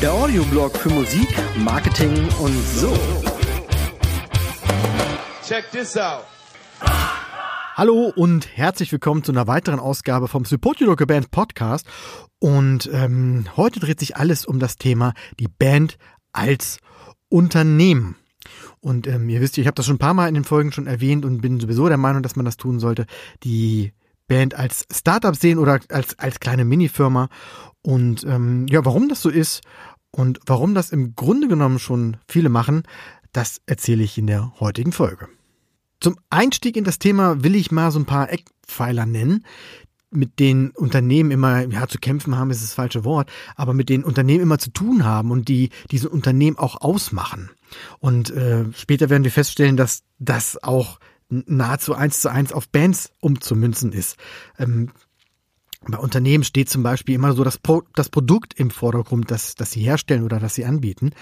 [0.00, 2.92] Der Audioblog für Musik, Marketing und so.
[5.46, 6.24] Check this out.
[7.76, 11.86] Hallo und herzlich willkommen zu einer weiteren Ausgabe vom Support Your Local Band Podcast.
[12.40, 15.96] Und ähm, heute dreht sich alles um das Thema die Band
[16.32, 16.78] als
[17.28, 18.16] Unternehmen.
[18.80, 20.86] Und ähm, ihr wisst, ich habe das schon ein paar Mal in den Folgen schon
[20.86, 23.06] erwähnt und bin sowieso der Meinung, dass man das tun sollte.
[23.42, 23.92] Die
[24.26, 27.28] Band als Startup sehen oder als, als kleine Minifirma.
[27.82, 29.62] Und ähm, ja, warum das so ist
[30.10, 32.84] und warum das im Grunde genommen schon viele machen,
[33.32, 35.28] das erzähle ich in der heutigen Folge.
[36.00, 39.44] Zum Einstieg in das Thema will ich mal so ein paar Eckpfeiler nennen,
[40.10, 44.04] mit den Unternehmen immer, ja, zu kämpfen haben ist das falsche Wort, aber mit den
[44.04, 47.50] Unternehmen immer zu tun haben und die diese Unternehmen auch ausmachen.
[48.00, 53.12] Und äh, später werden wir feststellen, dass das auch nahezu eins zu eins auf Bands
[53.20, 54.16] umzumünzen ist.
[54.58, 54.90] Ähm,
[55.82, 59.70] bei Unternehmen steht zum Beispiel immer so das, Pro das Produkt im Vordergrund, das, das
[59.70, 61.12] sie herstellen oder das sie anbieten.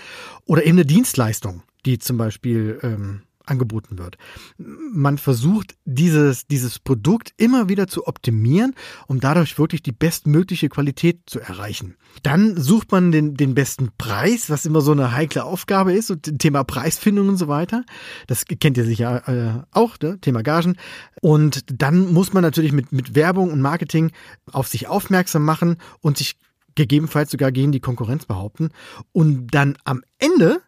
[0.46, 4.16] Oder eben eine Dienstleistung, die zum Beispiel ähm, angeboten wird.
[4.56, 8.74] Man versucht dieses, dieses Produkt immer wieder zu optimieren,
[9.06, 11.96] um dadurch wirklich die bestmögliche Qualität zu erreichen.
[12.22, 16.38] Dann sucht man den, den besten Preis, was immer so eine heikle Aufgabe ist, und
[16.38, 17.84] Thema Preisfindung und so weiter.
[18.26, 20.18] Das kennt ihr sicher äh, auch, ne?
[20.20, 20.76] Thema Gagen.
[21.20, 24.12] Und dann muss man natürlich mit, mit Werbung und Marketing
[24.52, 26.36] auf sich aufmerksam machen und sich
[26.78, 28.70] gegebenenfalls sogar gegen die Konkurrenz behaupten.
[29.12, 30.62] Und dann am Ende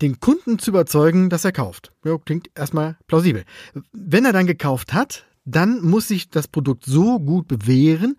[0.00, 1.92] den Kunden zu überzeugen, dass er kauft.
[2.04, 3.44] Ja, klingt erstmal plausibel.
[3.92, 8.16] Wenn er dann gekauft hat, dann muss sich das Produkt so gut bewähren,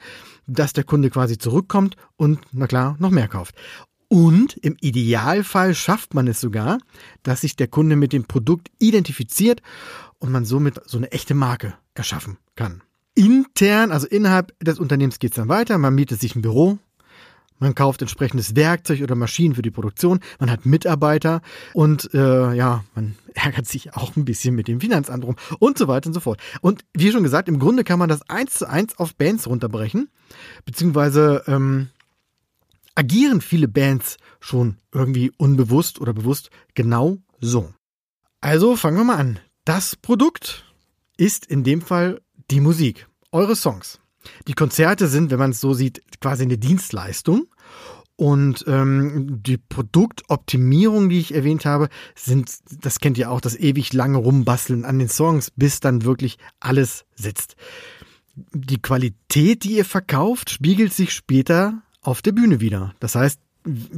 [0.47, 3.55] dass der Kunde quasi zurückkommt und, na klar, noch mehr kauft.
[4.07, 6.77] Und im Idealfall schafft man es sogar,
[7.23, 9.61] dass sich der Kunde mit dem Produkt identifiziert
[10.19, 12.83] und man somit so eine echte Marke erschaffen kann.
[13.15, 15.77] Intern, also innerhalb des Unternehmens geht es dann weiter.
[15.77, 16.77] Man mietet sich ein Büro,
[17.59, 20.19] man kauft entsprechendes Werkzeug oder Maschinen für die Produktion.
[20.39, 21.41] Man hat Mitarbeiter
[21.73, 25.87] und äh, ja, man ärgert sich auch ein bisschen mit dem Finanzamt rum und so
[25.87, 26.39] weiter und so fort.
[26.61, 30.09] Und wie schon gesagt, im Grunde kann man das eins zu eins auf Bands runterbrechen,
[30.65, 31.89] beziehungsweise ähm,
[32.95, 37.73] agieren viele Bands schon irgendwie unbewusst oder bewusst genau so.
[38.41, 39.39] Also fangen wir mal an.
[39.65, 40.65] Das Produkt
[41.17, 43.99] ist in dem Fall die Musik, eure Songs.
[44.47, 47.47] Die Konzerte sind, wenn man es so sieht, quasi eine Dienstleistung.
[48.17, 52.49] Und ähm, die Produktoptimierung, die ich erwähnt habe, sind,
[52.81, 57.05] das kennt ihr auch, das ewig lange Rumbasteln an den Songs, bis dann wirklich alles
[57.15, 57.55] sitzt.
[58.35, 62.93] Die Qualität, die ihr verkauft, spiegelt sich später auf der Bühne wieder.
[62.99, 63.39] Das heißt,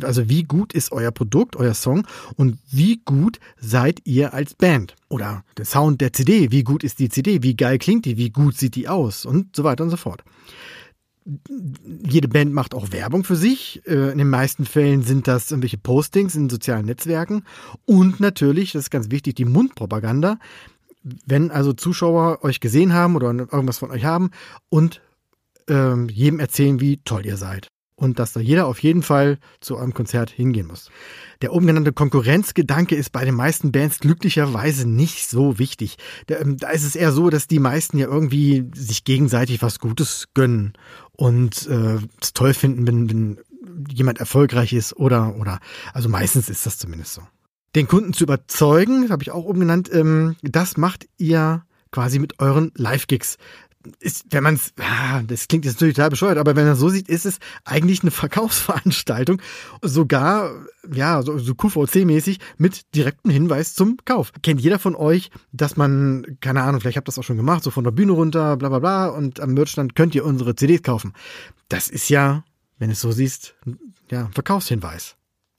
[0.01, 4.95] also wie gut ist euer Produkt, euer Song und wie gut seid ihr als Band?
[5.09, 8.29] Oder der Sound der CD, wie gut ist die CD, wie geil klingt die, wie
[8.29, 10.23] gut sieht die aus und so weiter und so fort.
[12.06, 13.81] Jede Band macht auch Werbung für sich.
[13.85, 17.44] Äh, in den meisten Fällen sind das irgendwelche Postings in sozialen Netzwerken
[17.85, 20.39] und natürlich, das ist ganz wichtig, die Mundpropaganda.
[21.25, 24.31] Wenn also Zuschauer euch gesehen haben oder irgendwas von euch haben
[24.69, 25.01] und
[25.69, 29.75] ähm, jedem erzählen, wie toll ihr seid und dass da jeder auf jeden Fall zu
[29.75, 30.90] eurem Konzert hingehen muss.
[31.41, 35.97] Der oben genannte Konkurrenzgedanke ist bei den meisten Bands glücklicherweise nicht so wichtig.
[36.30, 40.28] Ähm, da ist es eher so, dass die meisten ja irgendwie sich gegenseitig was Gutes
[40.34, 40.74] gönnen
[41.12, 43.40] und äh, es toll finden, wenn, wenn
[43.90, 45.59] jemand erfolgreich ist oder oder
[45.94, 47.22] also meistens ist das zumindest so.
[47.75, 52.40] Den Kunden zu überzeugen, habe ich auch oben genannt, ähm, das macht ihr quasi mit
[52.40, 53.38] euren Live-Gigs
[54.00, 56.90] ist, wenn man es, ah, das klingt jetzt natürlich total bescheuert, aber wenn man so
[56.90, 59.42] sieht, ist es eigentlich eine Verkaufsveranstaltung,
[59.81, 60.52] sogar,
[60.92, 64.31] ja, so, so QVC-mäßig mit direktem Hinweis zum Kauf.
[64.42, 67.64] Kennt jeder von euch, dass man, keine Ahnung, vielleicht habt ihr das auch schon gemacht,
[67.64, 70.84] so von der Bühne runter, bla bla bla, und am Merchstand könnt ihr unsere CDs
[70.84, 71.14] kaufen.
[71.68, 72.44] Das ist ja,
[72.78, 73.56] wenn es so siehst,
[74.09, 75.16] ja, Verkaufshinweis.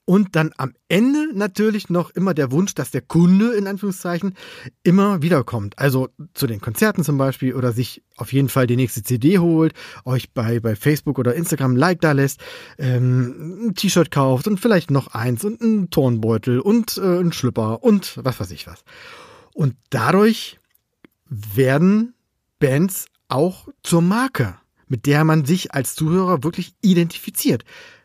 [0.09, 4.33] Und dann am Ende natürlich noch immer der Wunsch, dass der Kunde in Anführungszeichen
[4.81, 5.77] immer wiederkommt.
[5.77, 9.75] Also zu den Konzerten zum Beispiel oder sich auf jeden Fall die nächste CD holt,
[10.05, 12.41] euch bei, bei Facebook oder Instagram ein Like da lässt,
[12.79, 17.83] ähm, ein T-Shirt kauft und vielleicht noch eins und einen Turnbeutel und äh, ein Schlüpper
[17.83, 18.83] und was weiß ich was.
[19.53, 20.59] Und dadurch
[21.27, 22.15] werden
[22.57, 24.55] Bands auch zur Marke,
[24.87, 27.63] mit der man sich als Zuhörer wirklich identifiziert.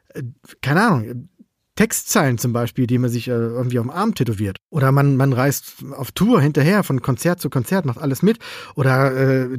[0.08, 0.24] Äh,
[0.60, 1.28] keine Ahnung,
[1.76, 4.58] Textzeilen zum Beispiel, die man sich äh, irgendwie auf dem Arm tätowiert.
[4.70, 8.38] Oder man, man reist auf Tour hinterher, von Konzert zu Konzert, macht alles mit.
[8.76, 9.58] Oder äh,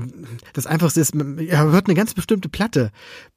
[0.53, 2.91] das Einfachste ist, ihr hört eine ganz bestimmte Platte.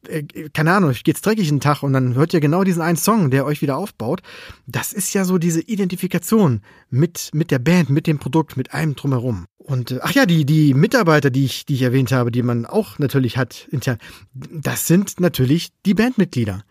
[0.07, 0.23] Äh,
[0.53, 3.31] keine Ahnung, ich geht's dreckig einen Tag und dann hört ihr genau diesen einen Song,
[3.31, 4.21] der euch wieder aufbaut.
[4.67, 8.95] Das ist ja so diese Identifikation mit, mit der Band, mit dem Produkt, mit allem
[8.95, 9.47] drumherum.
[9.59, 12.65] Und äh, ach ja, die, die Mitarbeiter, die ich, die ich erwähnt habe, die man
[12.65, 13.99] auch natürlich hat intern,
[14.33, 16.63] das sind natürlich die Bandmitglieder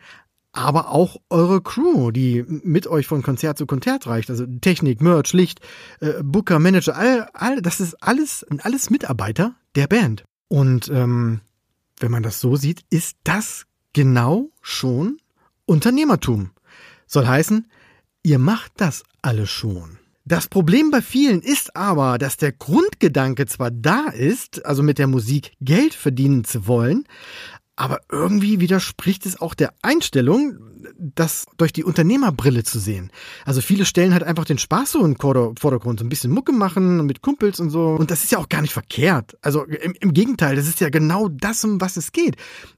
[0.57, 4.30] aber auch eure Crew, die mit euch von Konzert zu Konzert reicht.
[4.30, 5.59] Also Technik, Merch, Licht,
[6.00, 10.24] äh, Booker, Manager, all, all, das ist alles, alles Mitarbeiter der Band.
[10.48, 11.42] Und ähm,
[12.00, 15.19] wenn man das so sieht, ist das genau schon
[15.65, 16.51] Unternehmertum.
[17.06, 17.69] Soll heißen,
[18.24, 20.00] ihr macht das alle schon.
[20.25, 25.07] Das Problem bei vielen ist aber, dass der Grundgedanke zwar da ist, also mit der
[25.07, 27.06] Musik Geld verdienen zu wollen,
[27.77, 30.57] aber irgendwie widerspricht es auch der Einstellung,
[30.99, 33.11] das durch die Unternehmerbrille zu sehen.
[33.45, 37.05] Also viele stellen halt einfach den Spaß so in Vordergrund, so ein bisschen Mucke machen
[37.05, 37.95] mit Kumpels und so.
[37.95, 39.38] Und das ist ja auch gar nicht verkehrt.
[39.41, 42.35] Also im, im Gegenteil, das ist ja genau das, um was es geht.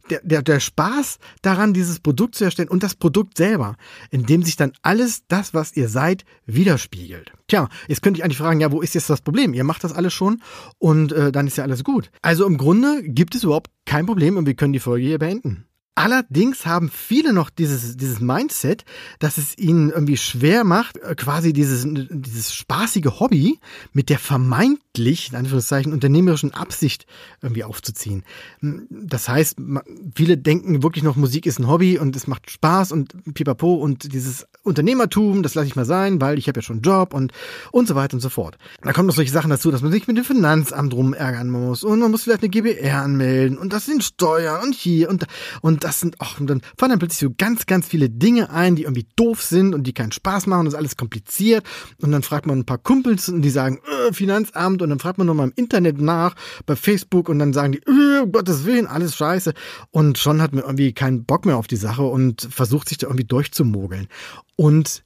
[0.09, 3.75] Der, der, der Spaß daran, dieses Produkt zu erstellen und das Produkt selber,
[4.09, 7.31] in dem sich dann alles das, was ihr seid, widerspiegelt.
[7.47, 9.53] Tja, jetzt könnte ich eigentlich fragen, ja, wo ist jetzt das Problem?
[9.53, 10.41] Ihr macht das alles schon
[10.77, 12.11] und äh, dann ist ja alles gut.
[12.21, 15.65] Also im Grunde gibt es überhaupt kein Problem und wir können die Folge hier beenden.
[15.99, 18.85] Allerdings haben viele noch dieses, dieses Mindset,
[19.19, 23.59] dass es ihnen irgendwie schwer macht, äh, quasi dieses, dieses spaßige Hobby
[23.91, 27.05] mit der vermeintlich, in Anführungszeichen, unternehmerischen Absicht
[27.41, 28.23] irgendwie aufzuziehen.
[28.61, 29.57] Hm, das heißt,
[30.15, 34.13] viele denken wirklich noch, Musik ist ein Hobby und es macht Spaß und pipapo und
[34.13, 37.33] dieses Unternehmertum, das lasse ich mal sein, weil ich habe ja schon einen Job und,
[37.73, 38.57] und so weiter und so fort.
[38.81, 41.99] Da kommen noch solche Sachen dazu, dass man sich mit dem Finanzamt rumärgern muss und
[41.99, 45.25] man muss vielleicht eine GBR anmelden und das sind Steuern und hier und,
[45.59, 48.75] und das sind, ach, und dann fallen dann plötzlich so ganz, ganz viele Dinge ein,
[48.75, 50.65] die irgendwie doof sind und die keinen Spaß machen.
[50.65, 51.65] Das ist alles kompliziert.
[51.99, 54.83] Und dann fragt man ein paar Kumpels und die sagen, äh, Finanzamt.
[54.83, 56.35] Und dann fragt man nochmal im Internet nach,
[56.67, 57.27] bei Facebook.
[57.27, 59.55] Und dann sagen die, äh, um Gottes Willen, alles scheiße.
[59.89, 63.07] Und schon hat man irgendwie keinen Bock mehr auf die Sache und versucht sich da
[63.07, 64.09] irgendwie durchzumogeln.
[64.55, 65.01] Und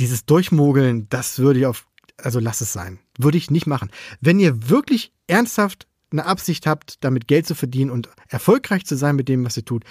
[0.00, 1.86] dieses Durchmogeln, das würde ich auf,
[2.16, 2.98] also lass es sein.
[3.16, 3.90] Würde ich nicht machen.
[4.20, 9.16] Wenn ihr wirklich ernsthaft eine Absicht habt, damit Geld zu verdienen und erfolgreich zu sein
[9.16, 9.84] mit dem, was ihr tut,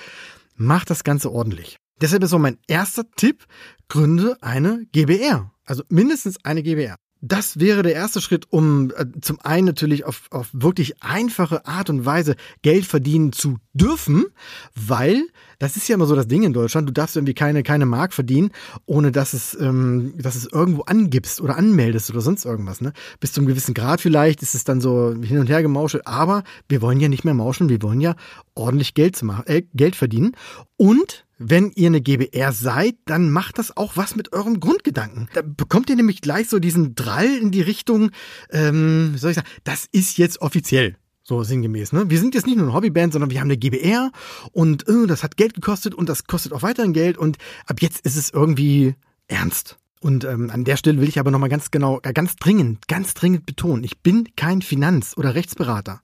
[0.56, 1.78] macht das Ganze ordentlich.
[2.02, 3.46] Deshalb ist so mein erster Tipp,
[3.88, 5.52] gründe eine GBR.
[5.66, 6.96] Also mindestens eine GBR.
[7.22, 11.90] Das wäre der erste Schritt, um äh, zum einen natürlich auf, auf wirklich einfache Art
[11.90, 14.26] und Weise Geld verdienen zu dürfen,
[14.74, 15.28] weil
[15.60, 16.88] das ist ja immer so das Ding in Deutschland.
[16.88, 18.52] Du darfst irgendwie keine, keine Mark verdienen,
[18.86, 22.82] ohne dass es, ähm, dass es irgendwo angibst oder anmeldest oder sonst irgendwas.
[22.82, 22.94] Ne?
[23.20, 26.08] Bis zu einem gewissen Grad vielleicht ist es dann so hin und her gemauschelt.
[26.08, 27.70] Aber wir wollen ja nicht mehr mauscheln.
[27.70, 28.16] Wir wollen ja
[28.56, 30.32] ordentlich Geld, zu machen, äh, Geld verdienen.
[30.78, 35.30] Und wenn ihr eine GBR seid, dann macht das auch was mit eurem Grundgedanken.
[35.34, 38.12] Da bekommt ihr nämlich gleich so diesen Drall in die Richtung,
[38.52, 40.98] ähm, wie soll ich sagen, das ist jetzt offiziell.
[41.30, 42.10] So sinngemäß, ne?
[42.10, 44.10] Wir sind jetzt nicht nur eine Hobbyband, sondern wir haben eine GBR
[44.52, 47.38] und äh, das hat Geld gekostet und das kostet auch weiterhin Geld und
[47.68, 48.96] ab jetzt ist es irgendwie
[49.28, 49.78] ernst.
[50.02, 53.14] Und ähm, an der Stelle will ich aber nochmal ganz genau, äh, ganz dringend, ganz
[53.14, 56.02] dringend betonen, ich bin kein Finanz- oder Rechtsberater.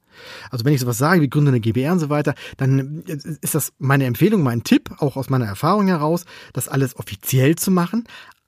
[0.52, 3.74] Also wenn ich sowas sage, wie gründe eine GBR und so weiter, dann ist das
[3.80, 8.04] meine Empfehlung, mein Tipp, auch aus meiner Erfahrung heraus, das alles offiziell zu machen.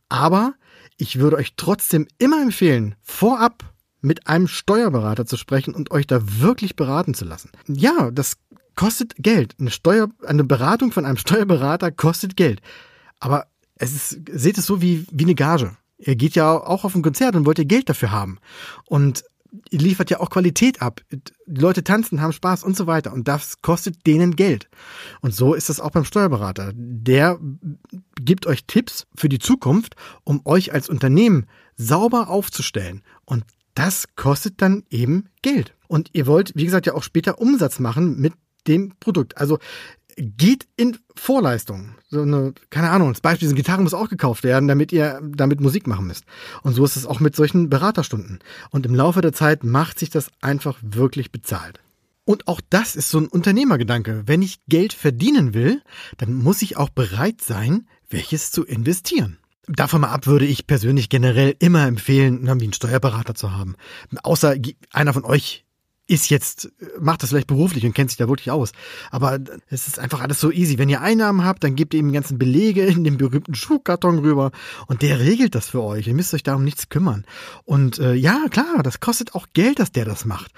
[0.09, 0.53] Aber
[0.95, 3.63] ich würde euch trotzdem immer empfehlen, vorab
[4.07, 7.51] mit einem Steuerberater zu sprechen und euch da wirklich beraten zu lassen.
[7.67, 8.37] Ja, das
[8.75, 9.55] kostet Geld.
[9.59, 12.61] Eine Steuer, eine Beratung von einem Steuerberater kostet Geld.
[13.19, 15.75] Aber es ist, seht es so wie, wie eine Gage.
[15.97, 18.39] Ihr geht ja auch auf ein Konzert und wollt ihr Geld dafür haben.
[18.85, 19.23] Und
[19.71, 21.01] ihr liefert ja auch Qualität ab.
[21.11, 23.13] Die Leute tanzen, haben Spaß und so weiter.
[23.13, 24.69] Und das kostet denen Geld.
[25.21, 26.71] Und so ist das auch beim Steuerberater.
[26.73, 27.39] Der
[28.21, 33.03] gibt euch Tipps für die Zukunft, um euch als Unternehmen sauber aufzustellen.
[33.25, 33.43] Und
[33.77, 35.75] das kostet dann eben Geld.
[35.87, 38.33] Und ihr wollt, wie gesagt, ja auch später Umsatz machen mit
[38.67, 39.37] dem Produkt.
[39.37, 39.59] Also
[40.17, 41.91] geht in Vorleistung.
[42.09, 45.61] So eine, keine Ahnung, das Beispiel, diese Gitarre muss auch gekauft werden, damit ihr damit
[45.61, 46.25] Musik machen müsst.
[46.63, 48.39] Und so ist es auch mit solchen Beraterstunden.
[48.71, 51.79] Und im Laufe der Zeit macht sich das einfach wirklich bezahlt.
[52.25, 54.23] Und auch das ist so ein Unternehmergedanke.
[54.25, 55.81] Wenn ich Geld verdienen will,
[56.17, 59.37] dann muss ich auch bereit sein, welches zu investieren.
[59.67, 63.75] Davon mal ab würde ich persönlich generell immer empfehlen, irgendwie einen Steuerberater zu haben.
[64.23, 64.55] Außer
[64.91, 65.65] einer von euch
[66.07, 68.71] ist jetzt, macht das vielleicht beruflich und kennt sich da wirklich aus.
[69.11, 70.77] Aber es ist einfach alles so easy.
[70.77, 74.19] Wenn ihr Einnahmen habt, dann gebt ihr ihm die ganzen Belege in den berühmten Schuhkarton
[74.19, 74.51] rüber
[74.87, 76.07] und der regelt das für euch.
[76.07, 77.25] Ihr müsst euch darum nichts kümmern.
[77.65, 80.51] Und äh, ja, klar, das kostet auch Geld, dass der das macht.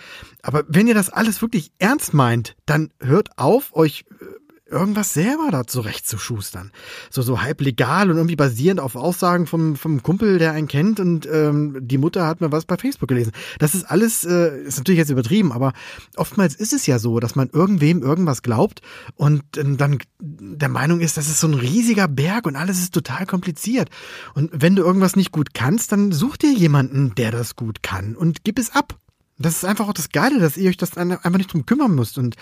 [0.43, 4.25] Aber wenn ihr das alles wirklich ernst meint, dann hört auf, euch äh,
[4.69, 6.71] irgendwas selber da zurechtzuschustern.
[7.09, 10.99] So, so halb legal und irgendwie basierend auf Aussagen vom, vom Kumpel, der einen kennt
[10.99, 13.31] und ähm, die Mutter hat mir was bei Facebook gelesen.
[13.59, 15.73] Das ist alles, äh, ist natürlich jetzt übertrieben, aber
[16.15, 18.81] oftmals ist es ja so, dass man irgendwem irgendwas glaubt
[19.15, 22.93] und äh, dann der Meinung ist, das ist so ein riesiger Berg und alles ist
[22.93, 23.89] total kompliziert.
[24.33, 28.15] Und wenn du irgendwas nicht gut kannst, dann such dir jemanden, der das gut kann
[28.15, 28.97] und gib es ab.
[29.39, 32.17] Das ist einfach auch das Geile, dass ihr euch das einfach nicht drum kümmern müsst.
[32.17, 32.35] Und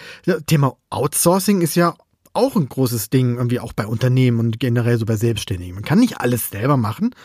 [0.48, 1.96] Thema Outsourcing ist ja
[2.38, 5.74] auch ein großes Ding, irgendwie auch bei Unternehmen und generell so bei Selbstständigen.
[5.74, 7.16] Man kann nicht alles selber machen.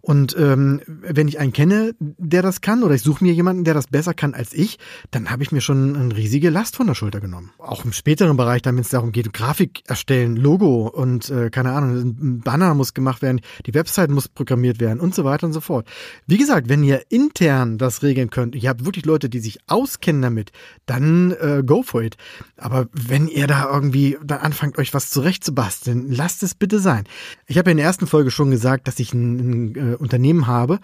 [0.00, 3.74] Und ähm, wenn ich einen kenne, der das kann, oder ich suche mir jemanden, der
[3.74, 4.78] das besser kann als ich,
[5.10, 7.50] dann habe ich mir schon eine riesige Last von der Schulter genommen.
[7.58, 11.72] Auch im späteren Bereich, dann wenn es darum geht, Grafik erstellen, Logo und äh, keine
[11.72, 15.52] Ahnung, ein Banner muss gemacht werden, die Website muss programmiert werden und so weiter und
[15.52, 15.88] so fort.
[16.28, 20.22] Wie gesagt, wenn ihr intern das regeln könnt, ihr habt wirklich Leute, die sich auskennen
[20.22, 20.52] damit,
[20.86, 22.16] dann äh, go for it.
[22.56, 27.04] Aber wenn ihr da irgendwie dann anfangt, euch was zurechtzubasteln, lasst es bitte sein.
[27.46, 29.36] Ich habe in der ersten Folge schon gesagt, dass ich ein,
[29.74, 30.80] ein äh, Unternehmen habe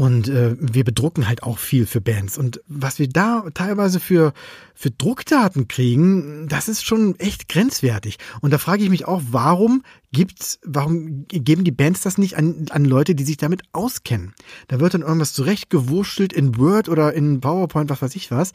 [0.00, 2.38] und äh, wir bedrucken halt auch viel für Bands.
[2.38, 4.32] Und was wir da teilweise für,
[4.74, 8.16] für Druckdaten kriegen, das ist schon echt grenzwertig.
[8.40, 12.64] Und da frage ich mich auch, warum gibt's, warum geben die Bands das nicht an,
[12.70, 14.32] an Leute, die sich damit auskennen?
[14.68, 18.52] Da wird dann irgendwas zurechtgewurschtelt in Word oder in PowerPoint, was weiß ich was.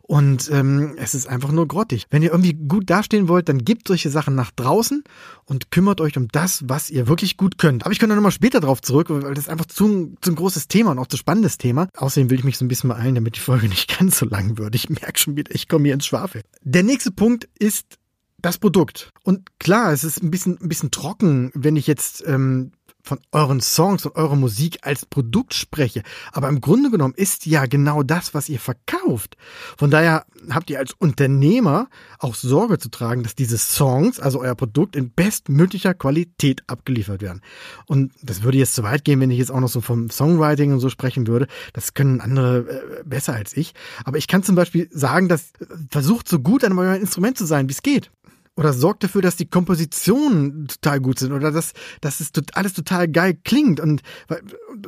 [0.00, 2.06] Und ähm, es ist einfach nur grottig.
[2.08, 5.04] Wenn ihr irgendwie gut dastehen wollt, dann gebt solche Sachen nach draußen
[5.44, 7.84] und kümmert euch um das, was ihr wirklich gut könnt.
[7.84, 10.68] Aber ich komme da nochmal später drauf zurück, weil das einfach zu, zu ein großes
[10.68, 11.88] Thema und auch zu spannendes Thema.
[11.96, 14.58] Außerdem will ich mich so ein bisschen beeilen, damit die Folge nicht ganz so lang
[14.58, 14.74] wird.
[14.74, 16.42] Ich merke schon wieder, ich komme hier ins Schwafel.
[16.62, 17.98] Der nächste Punkt ist
[18.38, 19.12] das Produkt.
[19.22, 22.72] Und klar, es ist ein bisschen, ein bisschen trocken, wenn ich jetzt ähm,
[23.06, 26.02] von euren Songs und eurer Musik als Produkt spreche.
[26.32, 29.36] Aber im Grunde genommen ist ja genau das, was ihr verkauft.
[29.78, 34.54] Von daher habt ihr als Unternehmer auch Sorge zu tragen, dass diese Songs, also euer
[34.54, 37.42] Produkt, in bestmöglicher Qualität abgeliefert werden.
[37.86, 40.72] Und das würde jetzt zu weit gehen, wenn ich jetzt auch noch so vom Songwriting
[40.72, 41.46] und so sprechen würde.
[41.72, 43.74] Das können andere äh, besser als ich.
[44.04, 47.44] Aber ich kann zum Beispiel sagen, dass äh, versucht so gut an eurem Instrument zu
[47.44, 48.10] sein, wie es geht
[48.56, 53.08] oder sorgt dafür, dass die Kompositionen total gut sind oder dass, dass es alles total
[53.08, 54.02] geil klingt und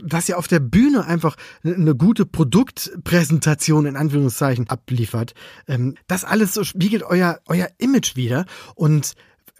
[0.02, 5.34] dass ihr auf der Bühne einfach eine gute Produktpräsentation in Anführungszeichen abliefert.
[5.66, 9.14] Ähm, das alles so spiegelt euer, euer Image wieder und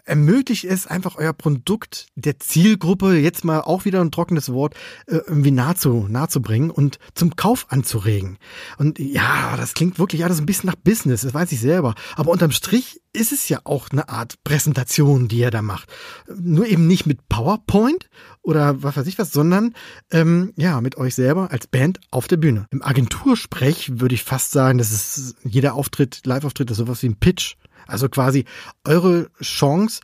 [0.09, 4.73] ermöglicht es einfach euer Produkt der Zielgruppe, jetzt mal auch wieder ein trockenes Wort,
[5.05, 8.37] äh, irgendwie nahe, zu, nahe zu bringen und zum Kauf anzuregen.
[8.77, 11.95] Und ja, das klingt wirklich alles ein bisschen nach Business, das weiß ich selber.
[12.15, 15.89] Aber unterm Strich ist es ja auch eine Art Präsentation, die er da macht.
[16.35, 18.09] Nur eben nicht mit PowerPoint
[18.41, 19.75] oder was weiß ich was, sondern
[20.11, 22.65] ähm, ja, mit euch selber als Band auf der Bühne.
[22.71, 27.19] Im Agentursprech würde ich fast sagen, das ist jeder Auftritt, Live-Auftritt ist sowas wie ein
[27.19, 27.55] Pitch.
[27.87, 28.45] Also quasi
[28.83, 30.01] eure Chance,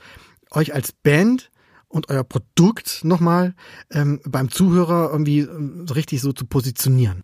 [0.52, 1.52] euch als Band
[1.88, 3.56] und euer Produkt nochmal
[3.92, 7.24] ähm, beim Zuhörer irgendwie ähm, richtig so zu positionieren.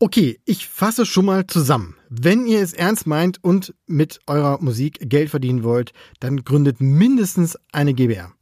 [0.00, 1.96] Okay, ich fasse schon mal zusammen.
[2.08, 7.56] Wenn ihr es ernst meint und mit eurer Musik Geld verdienen wollt, dann gründet mindestens
[7.72, 8.32] eine GBR.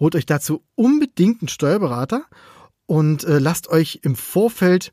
[0.00, 2.24] Holt euch dazu unbedingt einen Steuerberater
[2.86, 4.92] und äh, lasst euch im Vorfeld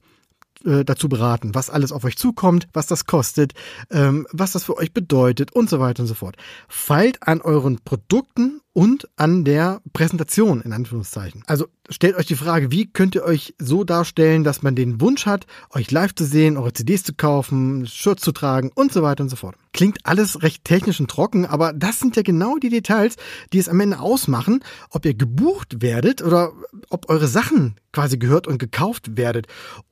[0.66, 3.54] äh, dazu beraten, was alles auf euch zukommt, was das kostet,
[3.90, 6.36] ähm, was das für euch bedeutet und so weiter und so fort.
[6.68, 11.44] Feilt an euren Produkten und an der Präsentation in Anführungszeichen.
[11.48, 15.26] Also stellt euch die Frage, wie könnt ihr euch so darstellen, dass man den Wunsch
[15.26, 19.24] hat, euch live zu sehen, eure CDs zu kaufen, Shirts zu tragen und so weiter
[19.24, 19.56] und so fort.
[19.74, 23.16] Klingt alles recht technisch und trocken, aber das sind ja genau die Details,
[23.52, 26.54] die es am Ende ausmachen, ob ihr gebucht werdet oder
[26.90, 29.48] ob eure Sachen quasi gehört und gekauft werdet.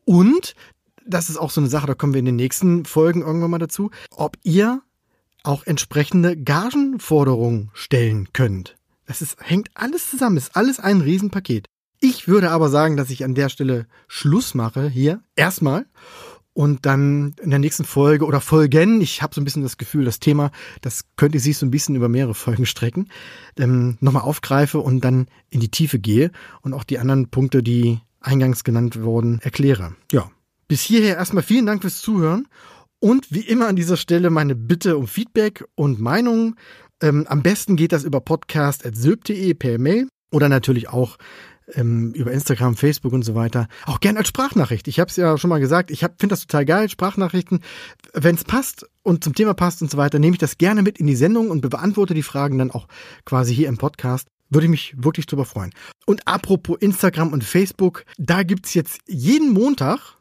[0.06, 0.56] Und
[1.06, 3.58] das ist auch so eine Sache, da kommen wir in den nächsten Folgen irgendwann mal
[3.58, 4.82] dazu, ob ihr
[5.44, 8.76] auch entsprechende Gagenforderungen stellen könnt.
[9.06, 11.66] Das ist, hängt alles zusammen, ist alles ein Riesenpaket.
[12.00, 15.86] Ich würde aber sagen, dass ich an der Stelle Schluss mache hier erstmal
[16.54, 20.06] und dann in der nächsten Folge oder Folgen, ich habe so ein bisschen das Gefühl,
[20.06, 23.10] das Thema, das könnte sich so ein bisschen über mehrere Folgen strecken,
[23.58, 26.32] ähm, nochmal aufgreife und dann in die Tiefe gehe
[26.62, 29.96] und auch die anderen Punkte, die eingangs genannt wurden, erkläre.
[30.12, 30.30] Ja,
[30.68, 32.48] bis hierher erstmal vielen Dank fürs Zuhören
[33.00, 36.56] und wie immer an dieser Stelle meine Bitte um Feedback und Meinungen.
[37.02, 41.18] Ähm, am besten geht das über podcast.sylp.de per Mail oder natürlich auch
[41.76, 43.68] ähm, über Instagram, Facebook und so weiter.
[43.86, 44.88] Auch gern als Sprachnachricht.
[44.88, 47.62] Ich habe es ja schon mal gesagt, ich finde das total geil, Sprachnachrichten.
[48.14, 50.98] Wenn es passt und zum Thema passt und so weiter, nehme ich das gerne mit
[50.98, 52.88] in die Sendung und beantworte die Fragen dann auch
[53.26, 54.28] quasi hier im Podcast.
[54.50, 55.72] Würde ich mich wirklich drüber freuen.
[56.08, 60.19] Und apropos Instagram und Facebook, da gibt's jetzt jeden Montag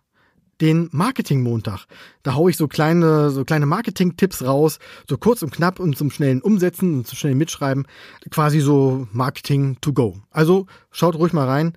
[0.61, 1.87] den Marketing-Montag.
[2.23, 6.11] Da hau ich so kleine, so kleine Marketing-Tipps raus, so kurz und knapp und zum
[6.11, 7.87] schnellen Umsetzen und zum schnellen Mitschreiben.
[8.31, 10.17] Quasi so Marketing to go.
[10.31, 11.75] Also schaut ruhig mal rein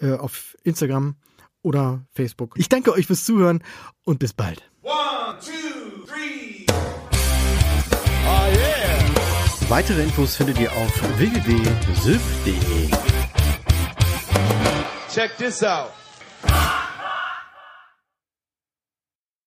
[0.00, 1.16] äh, auf Instagram
[1.62, 2.54] oder Facebook.
[2.56, 3.62] Ich danke euch fürs Zuhören
[4.04, 4.62] und bis bald.
[4.82, 6.66] One, two, three.
[8.24, 9.68] Oh yeah.
[9.68, 12.88] Weitere Infos findet ihr auf www.syf.de.
[15.12, 15.90] Check this out.